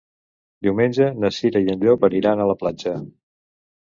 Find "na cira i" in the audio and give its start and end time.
1.23-1.69